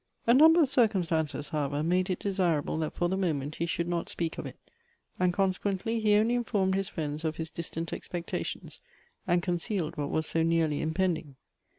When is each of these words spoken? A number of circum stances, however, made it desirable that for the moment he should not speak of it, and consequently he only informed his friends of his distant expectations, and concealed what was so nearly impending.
A 0.25 0.33
number 0.33 0.59
of 0.63 0.67
circum 0.67 1.03
stances, 1.03 1.49
however, 1.49 1.83
made 1.83 2.09
it 2.09 2.17
desirable 2.17 2.75
that 2.79 2.95
for 2.95 3.07
the 3.07 3.15
moment 3.15 3.53
he 3.57 3.67
should 3.67 3.87
not 3.87 4.09
speak 4.09 4.39
of 4.39 4.47
it, 4.47 4.57
and 5.19 5.31
consequently 5.31 5.99
he 5.99 6.15
only 6.15 6.33
informed 6.33 6.73
his 6.73 6.89
friends 6.89 7.23
of 7.23 7.35
his 7.35 7.51
distant 7.51 7.93
expectations, 7.93 8.81
and 9.27 9.43
concealed 9.43 9.97
what 9.97 10.09
was 10.09 10.25
so 10.25 10.41
nearly 10.41 10.81
impending. 10.81 11.35